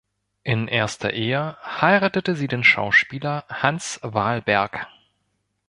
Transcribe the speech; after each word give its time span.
In 0.41 0.67
erster 0.67 1.13
Ehe 1.13 1.57
heiratete 1.63 2.33
sie 2.35 2.47
den 2.47 2.63
Schauspieler 2.63 3.45
Hans 3.49 3.99
Wahlberg. 4.01 4.87